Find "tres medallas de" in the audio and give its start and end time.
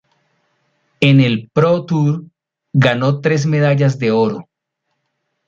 3.21-4.09